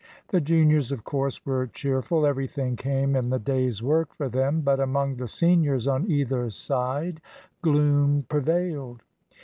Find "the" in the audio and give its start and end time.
0.29-0.41, 3.29-3.37, 5.17-5.27